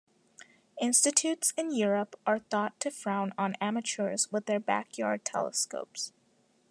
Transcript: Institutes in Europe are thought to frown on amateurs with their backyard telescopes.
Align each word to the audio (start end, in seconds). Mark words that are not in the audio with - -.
Institutes 0.81 1.53
in 1.55 1.69
Europe 1.71 2.15
are 2.25 2.39
thought 2.39 2.79
to 2.79 2.89
frown 2.89 3.35
on 3.37 3.53
amateurs 3.61 4.31
with 4.31 4.47
their 4.47 4.59
backyard 4.59 5.23
telescopes. 5.23 6.11